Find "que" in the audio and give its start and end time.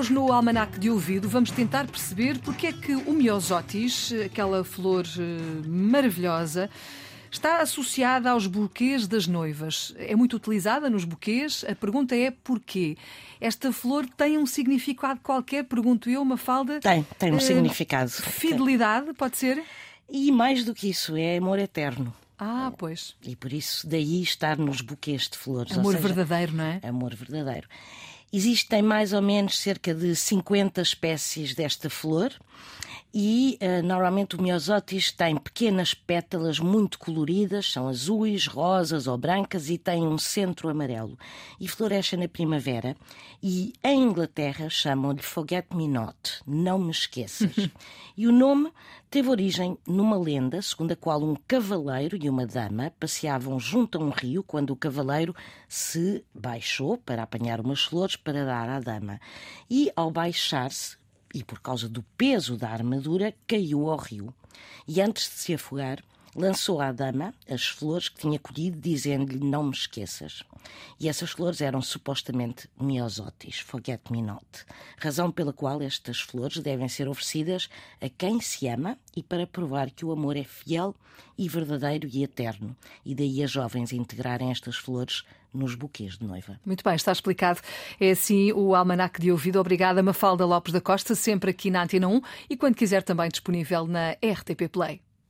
2.72-2.94, 20.74-20.88, 68.08-68.20, 79.90-80.04